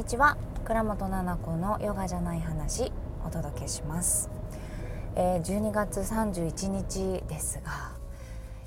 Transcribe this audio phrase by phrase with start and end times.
[0.00, 0.38] にちは。
[0.64, 2.90] 倉本々子のヨガじゃない話
[3.22, 4.30] お届けします、
[5.14, 7.92] えー、12月31日ですが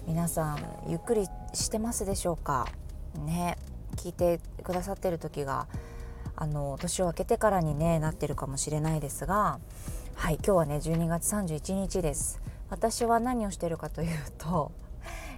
[0.05, 1.25] 皆さんゆっくり
[1.55, 2.67] してますでしょうか？
[3.25, 3.57] ね
[3.95, 5.65] 聞いてくださってる時が
[6.35, 9.59] あの年を明けてからにねなってるかもしれないですが
[10.13, 12.43] はい今日はね12月31日です。
[12.69, 14.71] 私は何をしてるかというと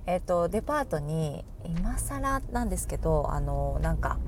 [0.08, 4.20] えっ、ー、とデパートに今更なんですけどあのなんか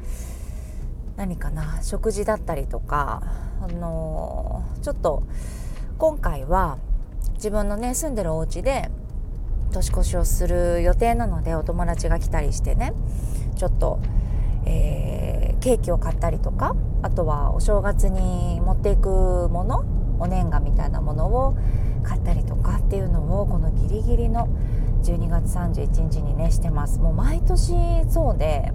[1.18, 3.24] 何かな食事だったりとか、
[3.62, 5.24] あのー、ちょっと
[5.98, 6.78] 今回は
[7.34, 8.90] 自分のね住んでるお家で
[9.72, 12.94] 年越しをする予定なのでお友達が来たりしてね
[13.58, 14.00] ちょっと、
[14.66, 19.86] えー、ケーキを買ったりとかあとはお正月に持っていくもの
[20.20, 21.58] お年賀みたいなものを
[22.04, 24.48] 買ったりとかっていうのをこのギリギリの
[25.04, 27.00] 12月31日にねしてます。
[27.00, 27.74] もう毎年
[28.10, 28.72] そうで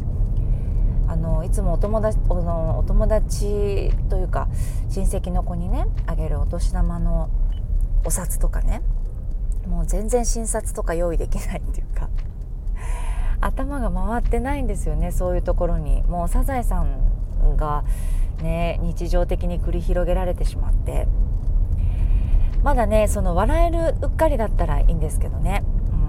[1.13, 4.49] あのいつもお友達おのお友達というか
[4.89, 7.29] 親戚の子にねあげるお年玉の
[8.07, 8.81] お札とかね
[9.69, 12.09] もう全然診察とか用意できないっていうか
[13.43, 16.03] 頭が回ってないんですよねそういうところに。
[16.05, 17.85] もうサザエさんが
[18.41, 21.07] ね日常的に繰り広げられてしまって。
[22.63, 25.65] まだねその笑えるうっかりだったらいいんですけどね、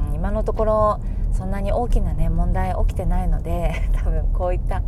[0.09, 1.00] うん、今のところ
[1.34, 4.81] そんなに大きなね問題起きてないので 多分こういった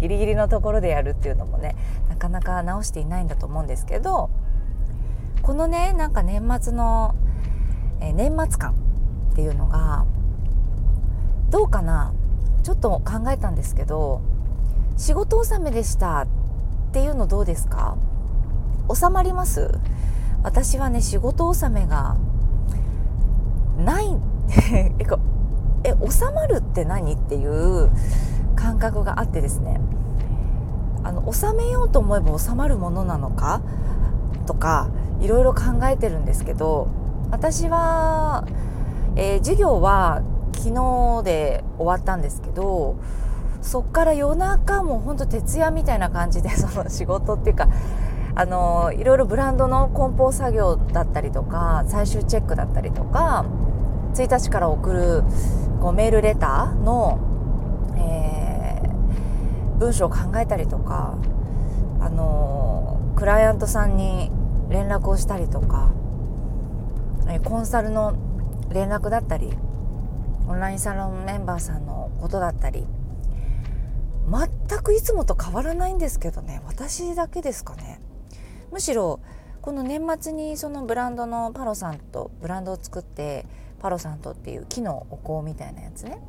[0.00, 1.76] ギリギリのところでやるっていうのもね
[2.08, 4.30] なかなか直していないんだと思うんですけど
[5.42, 7.14] このねなんか年末の、
[8.00, 8.74] えー、年末感
[9.32, 10.04] っていうのが
[11.50, 12.12] どうかな
[12.62, 14.20] ちょっと考えたんですけど
[14.96, 16.26] 仕事納めでしたっ
[16.92, 17.96] ていうのどうですか？
[18.92, 19.70] 収まります？
[20.42, 22.16] 私はね仕事納めが
[23.78, 24.06] ない。
[25.84, 27.12] え収まるって何？
[27.14, 27.90] っていう
[28.58, 29.80] 感覚があってですね
[31.04, 33.62] あの収めようと思えば収まるものなのか
[34.46, 36.88] とかいろいろ考えてるんですけど
[37.30, 38.46] 私は、
[39.16, 42.96] えー、授業は昨日で終わったんですけど
[43.62, 47.68] そっから夜中もほんと徹夜みたいな感じで その仕事っていうか
[48.34, 53.44] あのいろいろブランドの梱包作業だったりとか最終チェックだったりとか
[54.14, 55.24] 1日から送る
[55.80, 57.18] こうメールレターの、
[59.78, 61.16] 文章を考えたりとか、
[62.00, 64.30] あのクライアントさんに
[64.68, 65.90] 連絡をしたりとか、
[67.44, 68.16] コンサルの
[68.70, 69.52] 連絡だったり
[70.46, 72.86] オンラインサロンメンバーさんのことだったり
[74.30, 78.00] 全くいつもと変わらないんですけどね私だけですかね。
[78.70, 79.20] むしろ
[79.62, 83.46] この年末にそのブランドのパロさんとブランドを作って
[83.80, 86.20] パロサントっていう木のお香みたいなやつね。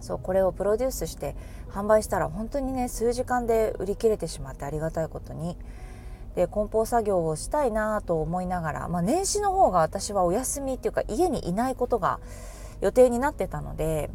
[0.00, 1.34] そうこれをプロデュースして
[1.70, 5.56] 販売したら本当にね数時間で売り切れてしまってありがたいことに。
[6.34, 12.20] で梱包作業をしたいなと思いながら、まあ、年始の方が私はお休みっていうか家にいないことが
[12.80, 14.08] 予定になってたので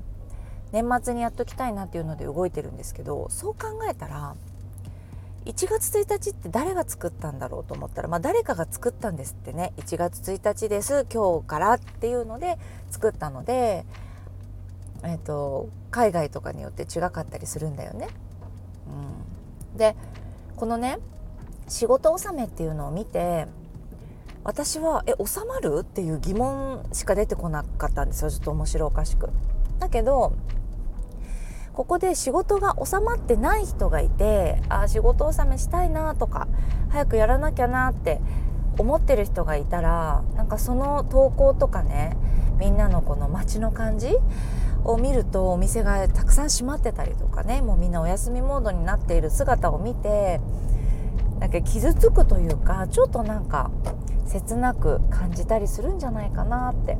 [0.71, 4.35] 年末にやっときたいなっていうので動いてるんですけどそう考えたら
[5.45, 12.57] 1月1日って誰が作ったんだろうと思ったら、まあ、誰かが作ったんですってね1月1日です今日からっていうので
[12.89, 13.85] 作ったので、
[15.03, 18.07] えーと、海外とかによって違かったりするんだよね。
[19.71, 19.95] うん、で
[20.55, 20.99] このね
[21.67, 23.47] 仕事納めっていうのを見て
[24.43, 29.29] 私は「え収まる?」っていう疑問しか出てこなかったんですよちょっと面白おかしく。
[29.79, 30.33] だけど
[31.73, 36.47] ここで仕事が収まってない人がいてあ仕事納めしたいなとか
[36.89, 38.21] 早くやらなきゃなって
[38.77, 42.15] 思ってる人がいたらなんかその投稿とかね
[42.59, 44.15] みんなのこの街の感じ
[44.85, 50.41] を見るとお店がたくさん閉まってたりとかねもうみんなお休みモードになっている姿を見て
[51.39, 53.71] なんか傷つくというかちょっとなんか
[54.27, 56.97] 切なく感じたりするんじゃないかなって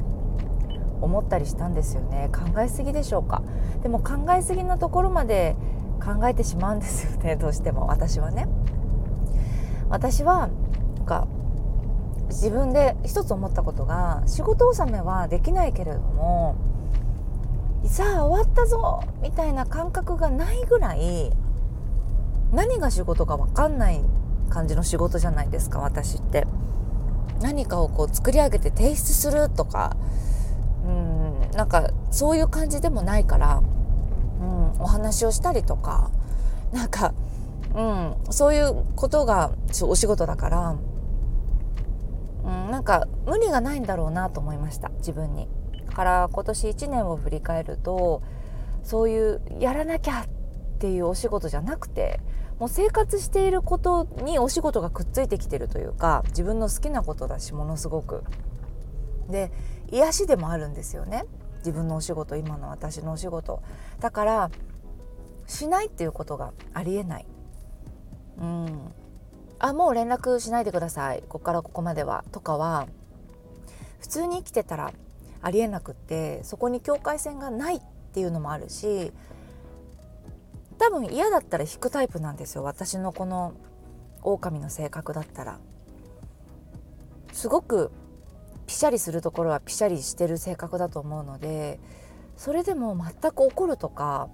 [1.02, 2.30] 思ったりしたんですよね。
[2.34, 3.44] 考えすぎでしょうか。
[3.82, 5.56] でも考えすぎなところまで
[6.02, 7.88] 考えてしまうんですよね どうしても。
[7.88, 8.48] 私はね。
[9.90, 10.50] 私は
[10.98, 11.28] なんか
[12.30, 16.56] 自分で一つ思ったことが仕事納めはできないけれども
[17.86, 21.32] さあ終わったぞみたいな感覚がないぐらい
[22.54, 24.02] 何が仕事か分かんない
[24.50, 26.48] 感じの仕事じゃないですか私って
[27.42, 29.98] 何かをこう作り上げて提出するとか
[30.86, 33.62] うんなんかそういう感じでもないから、
[34.40, 36.10] うん、お話をしたりとか
[36.72, 37.14] なんか、
[37.76, 39.52] うん、そういうことが
[39.82, 40.76] お仕事だから、
[42.44, 45.48] うん、なんか無理がないんだろうなと思いました自分に。
[45.94, 48.22] から今年1年を振り返ると
[48.84, 50.28] そういうやらなきゃっ
[50.80, 52.20] ていうお仕事じゃなくて
[52.60, 58.24] もう生活していることにお仕事がくっついてきてるというか自分の好きなことだしものすごく。
[59.30, 59.52] で
[59.90, 61.26] 癒しでもあるんですよね。
[61.60, 63.62] 自分のお仕事今の私のお仕事。
[64.00, 64.52] だから
[65.48, 67.26] しないっていうことがありえない。
[68.38, 68.94] うん。
[69.60, 71.22] あもう連絡しないでください。
[71.22, 72.26] ここからここまでは。
[72.32, 72.88] とかは
[74.00, 74.92] 普通に生きてたら
[75.44, 77.82] ありえなくってそこに境界線がないっ
[78.14, 79.12] ていうのもあるし
[80.80, 83.54] 多分嫌だったら引くタイプなんですよ私のこの
[84.24, 85.60] 狼の性格だったら。
[87.34, 87.92] すごく
[88.68, 91.80] ピシャリするところはピシャリしてる性格だと思うので
[92.38, 94.30] それでも全く怒るとか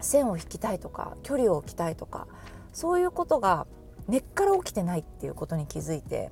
[0.00, 2.26] 線を引きたいとか距離を置きたいとか
[2.72, 3.66] そういうことが
[4.08, 6.30] 根っから起きてないっていうことに気づいて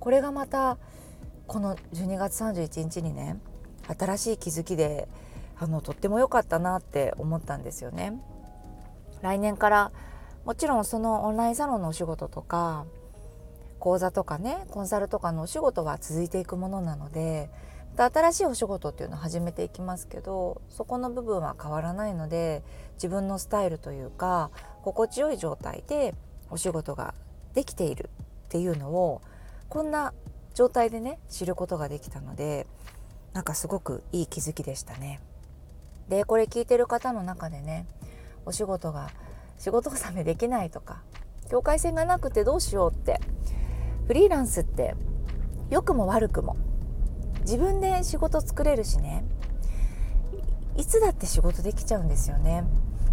[0.00, 0.78] これがまた
[1.46, 3.38] この12月31日にね
[3.98, 5.08] 新しい気づきで
[5.58, 8.20] あのとっても良かったなって思ったんですよね。
[9.22, 9.92] 来年から
[10.44, 12.84] もちろんそのオンラインサロンのお仕事とか
[13.78, 17.50] 講座とかねコンサルとかのお仕事は続いていくものなので
[17.96, 22.62] また新しいお仕事っていうのを始めていきますけどそこの部分は変わらないので
[22.94, 24.50] 自分のスタイルというか
[24.82, 26.14] 心地よい状態で
[26.50, 27.14] お仕事が
[27.54, 28.10] できている
[28.46, 29.22] っていうのを
[29.68, 30.12] こんな
[30.56, 32.66] 状態でね知ることができたので
[33.34, 35.20] なんかすごくいい気づきでしたね。
[36.08, 37.86] でこれ聞いてる方の中でね
[38.46, 39.10] お仕事が
[39.58, 41.02] 仕事納めできないとか
[41.50, 43.20] 境界線がなくてどうしようって
[44.06, 44.94] フリーランスって
[45.68, 46.56] 良くも悪くも
[47.40, 49.24] 自分で仕事作れるしね
[50.78, 52.64] いつだって仕事できちゃうんですよね。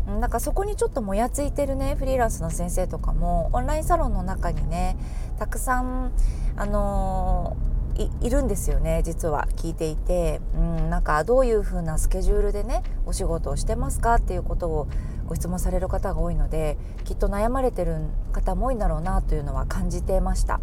[0.05, 4.97] なんかそこにちょっともやついてるねフリーランスの先生とかもオンラインサロンの中にね
[5.39, 6.11] たくさん、
[6.57, 14.87] あのー、いるんですよね実は聞いていて、うん、なんかどういう風なスケジュールでねお仕事をしてますかっていうことを
[15.25, 17.95] ご質問される方が多いのできっと悩まれてる
[18.33, 20.59] 方も多いんだろうなというのは感じてました。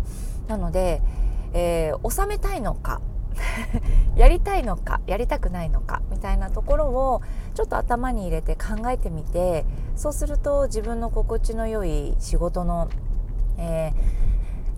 [0.49, 1.01] なので、
[1.55, 3.01] えー、収めたいのか
[4.17, 7.23] やりたいのかやりたくないのかみたいなところを
[7.55, 9.65] ちょっと頭に入れて考えてみて
[9.97, 12.89] そうすると自分の心地の良い仕事の、
[13.59, 13.93] え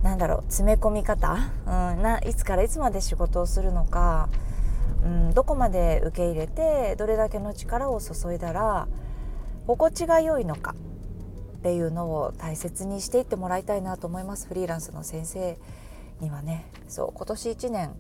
[0.00, 4.28] ー、なんだろう詰め込み方、うん、ないつからいつまで仕事をするのか、
[5.05, 8.88] うん、どこまで受け入れてどれだけの力を注いだら
[9.66, 10.75] 心地が良いのか
[11.58, 14.48] っていうのを大切にしていってもらいたいなと思います。
[14.48, 15.56] フリーランスの先生
[16.20, 16.66] にはね。
[16.88, 17.94] そう今年1年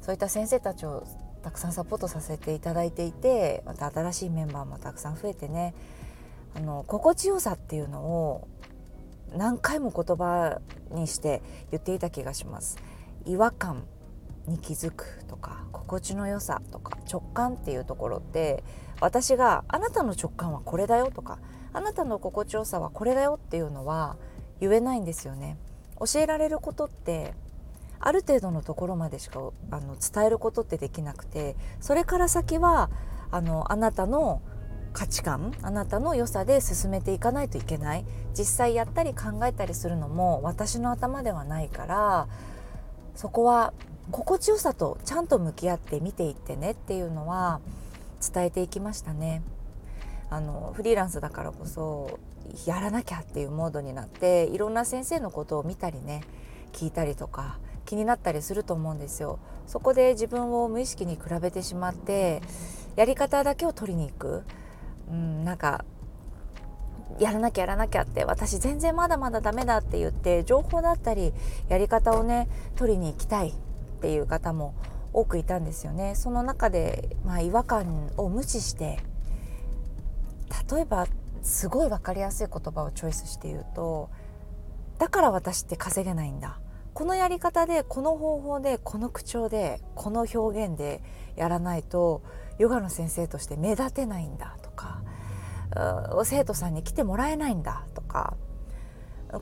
[0.00, 1.06] そういった先生たちを
[1.42, 5.74] たくさんサポートさせていただいていてまた新しいメンバーもたくさん増えてね
[6.56, 8.48] あの心地よさっていうのを
[9.34, 10.60] 何回も言葉
[10.90, 12.78] にして言っていた気がします。
[13.26, 13.84] 違和感
[14.46, 18.62] に気づくとか心地の良さとか直感っていうところって
[19.00, 21.38] 私があなたの直感はこれだよとか
[21.72, 24.16] あなたの心地よさはこれだよっていうのは
[24.60, 25.58] 言えないんですよね。
[25.98, 27.34] 教えられることって
[28.06, 32.88] ある程度のところまでしかあの伝えることってできなくてそれから先は
[33.32, 34.42] あのあなたの
[34.92, 38.04] 価値観あなたの良さで進めていかないといけない
[38.38, 42.28] 実際やったり考えたりするのも私の頭ではないから
[43.16, 43.74] そこは
[44.12, 47.60] 心地よさとちゃんと向き合って見ていってねっていうのは
[48.32, 49.42] 伝えていきましたね。
[50.30, 52.20] あのフリーランスだからこそ
[52.66, 56.22] やらなきゃっていうモードになっていろんな先生のことを見たりね
[56.72, 59.38] 聞いたりとか気になったりすると思うんですよ。
[59.66, 62.42] そこで自分を無意識に比べてしまって
[62.96, 64.44] やり方だけを取りに行く、
[65.10, 65.84] うん、なんか
[67.18, 71.32] やらなきゃやらなきゃって私全然まだまだダメだって言って情報だったり
[71.68, 73.54] やり方をね取りに行きたいっ
[74.00, 74.74] ていう方も
[75.12, 76.14] 多くいたんですよね。
[76.14, 78.98] その中で、まあ、違和感を無視して
[80.70, 81.06] 例えば
[81.42, 84.10] すごい分かりやすい言葉をチョイスして言うと
[84.98, 86.58] 「だから私って稼げないんだ」
[86.96, 91.02] このやり方でこの方法でこの口調でこの表現で
[91.36, 92.22] やらないと
[92.58, 95.02] ヨガの先生として目立てないんだとか
[96.24, 98.32] 生徒さんに来てもらえないんだとか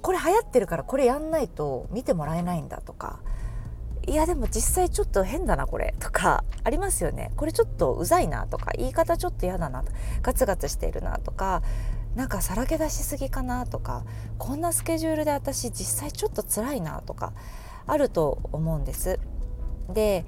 [0.03, 3.21] これ流行ってるからこれやんないと見てもらえないんだとか
[4.09, 7.31] いやでも実際ちょっと変だなこれとかありますよね。
[7.37, 9.85] これちょっとうざいなとか言い方ちょっと嫌だな
[10.23, 11.63] ガツガツしているなとか
[12.15, 14.05] なんかさらけ出しすぎかなとか
[14.39, 17.33] こんなスケジュールで私実際ちょっと辛いなとか
[17.87, 19.19] あると思うんです。
[19.93, 20.25] で、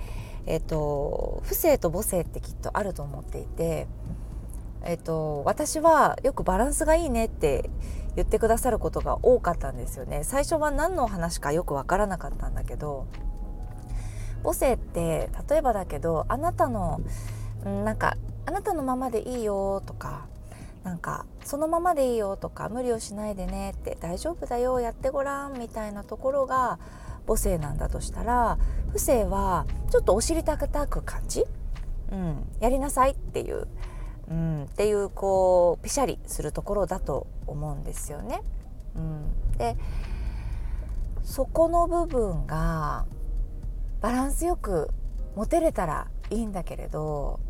[0.46, 3.86] えーと、不正と母性ってきっとあると思っていて、
[4.82, 7.70] えーと、私はよくバランスがいいねって
[8.14, 10.24] 言ってくださることが多かったんですよね。
[10.24, 13.06] 最初は何の話かよくわからなかったんだけど
[14.42, 17.00] 母性って例えばだけどあなたの
[17.64, 20.28] なんかあなたのままでいいよとか
[20.86, 26.78] なんかそのままでいいよとか無理をしないでねって大丈夫だよやってごらんみたいなところが
[27.26, 28.56] 母性なんだとしたら
[28.92, 31.44] 不正はちょっとお尻高く感じ、
[32.12, 33.66] うん、やりなさいっていう、
[34.30, 38.42] うん、っていうこうピシャリするところだと思うんですよね。
[38.94, 39.76] うん、で
[41.24, 43.06] そこの部分が
[44.00, 44.90] バランスよく
[45.34, 47.40] 持てれたらいいんだけれど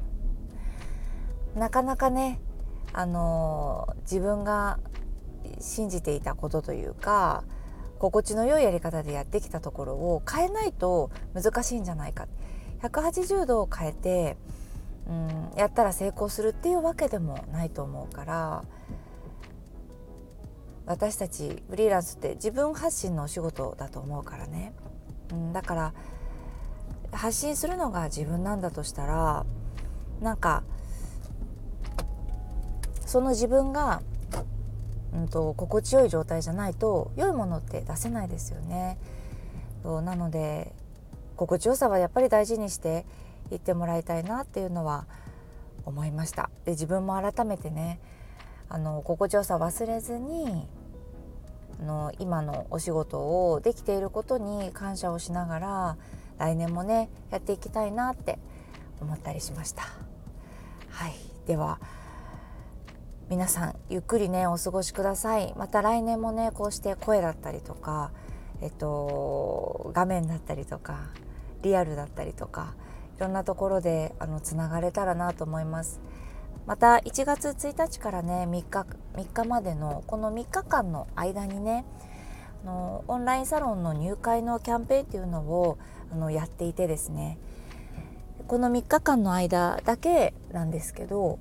[1.55, 2.41] なかなかね
[2.93, 4.79] あの自分が
[5.61, 7.45] 信じていたことというか
[7.99, 12.27] 心地の良いやり方でやってきたところを変えないと難しいんじゃないか。
[12.83, 14.37] 180度を変えて、
[15.09, 18.65] うん、やったら成功するっていうわけでもないと思うから
[20.85, 24.73] 私たちフリーランスって自分発信のお仕事だと思うからね、
[25.33, 25.95] うん、だから
[27.13, 29.47] 発信するのが自分なんだとしたら
[30.21, 30.65] なんか
[33.07, 34.03] その自分が、
[35.15, 38.99] うんと、心地よい状態じゃないと良いものって出せないですよね。
[39.83, 40.75] そうなので
[41.37, 43.07] 心地よさはやっぱり大事にして
[43.53, 45.07] いってもらいたいなっていうのは
[45.85, 46.51] 思いました。
[46.65, 48.01] で自分も改めてね
[48.69, 50.69] あの心地よさ忘れずに
[51.81, 53.21] あの今のお仕事
[53.53, 55.97] をできていることに感謝をしながら
[56.39, 58.39] 来年もねやっていきたいなって
[59.01, 59.85] 思ったりしました。
[60.91, 61.15] はい、
[61.47, 61.79] では
[63.29, 65.53] 皆さんゆっくりねお過ごしください。
[65.57, 68.13] また来年もねこうして声だったりとか
[68.63, 71.11] えっと画面だったりとか
[71.63, 72.77] リアルだったりとか
[73.17, 76.01] いろんなところであのつながれたらなと思います。
[76.67, 81.85] また1月1日からね3日 ,3 日までのこの3日間の間にね
[82.63, 85.79] あのオンラインサロンの入会のキャンペーンっていうのを
[86.13, 87.41] あのやっていてですね。
[88.47, 91.41] この3日間の間だけなんですけど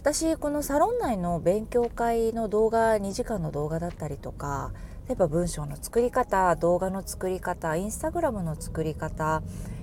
[0.00, 4.72] 私このサロン内の勉強会の動画2時間の動画だったりとか
[5.08, 9.42] 例えば文章の作り方動画の作り方インスタグラムの作り方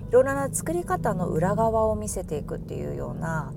[0.10, 3.53] いろいろな作り方の裏側を見せていくっていうような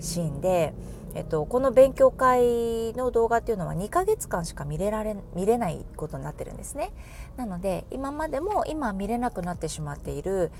[0.00, 0.72] シーンで、
[1.14, 6.90] えっと、この勉強会の動画っていうのは2ヶ月間しか見れられ見れないことになってるんですね。
[7.36, 10.50] なので今までも今見れなくなってしまっている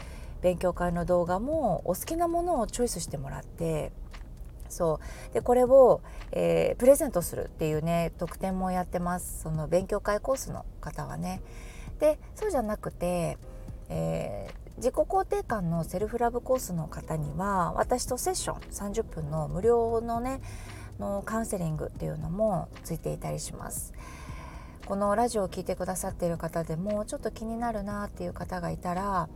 [0.43, 3.93] 勉強会の動画もお好きなものをチョイスしてもらって
[4.73, 5.01] そ
[5.31, 5.35] う。
[5.35, 6.01] でこれを、
[6.33, 9.43] えー、プレゼントするっていうね特典もやってます。
[9.43, 11.41] その勉強会コースの方はね。
[11.99, 13.39] でそうじゃなくて、
[13.89, 20.41] えー、自己肯定感のセルフラブコースの方には私とセッション30分の無料のね
[20.99, 23.93] のカウンセリングっていうのもついていたりします。
[24.87, 29.29] このラジオを聴いてくださっている方でもちょっと気になるなっていう方がいたら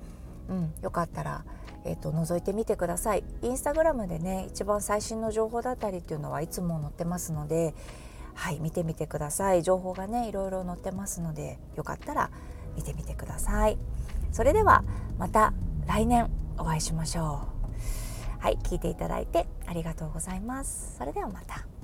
[0.49, 0.75] うん。
[0.83, 1.45] よかったら
[1.88, 3.23] えーと、覗いてみてください。
[3.43, 7.76] インスタグラムでね一番最新の情報だったりっていうのはいつも載ってますので
[8.35, 9.62] はい見てみてください。
[9.62, 12.31] 情報がねいろいろ載ってますのでよかったら
[12.75, 13.79] 見てみてください。
[14.33, 14.83] それでは
[15.17, 15.55] また
[15.87, 17.47] 来年お会いしましょ
[18.41, 18.43] う。
[18.43, 20.97] はい聞いていただいてありがとうございます。
[20.99, 21.75] それではまた。